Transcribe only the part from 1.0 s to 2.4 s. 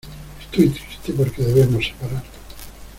porque debemos separarnos.